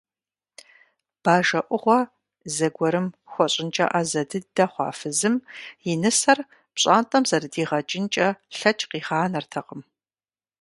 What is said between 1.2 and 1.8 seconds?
Бажэ